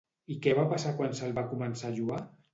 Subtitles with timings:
[0.35, 2.21] I què va passar quan se'l va començar a lloar?